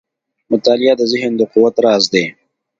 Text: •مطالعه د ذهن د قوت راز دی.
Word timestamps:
•مطالعه 0.51 0.93
د 0.97 1.01
ذهن 1.11 1.31
د 1.37 1.41
قوت 1.51 1.75
راز 1.85 2.03
دی. 2.13 2.25